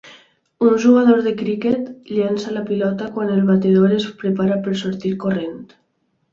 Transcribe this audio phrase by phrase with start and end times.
[0.67, 5.65] Un jugador de criquet llença la pilota quan el batedor es prepara per sortir corrent.